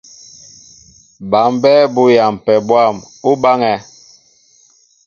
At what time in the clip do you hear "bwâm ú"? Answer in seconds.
2.67-3.31